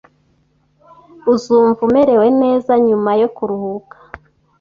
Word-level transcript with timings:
Uzumva 1.33 1.79
umerewe 1.87 2.27
neza 2.41 2.71
nyuma 2.87 3.11
yo 3.21 3.29
kuruhuka 3.35 3.95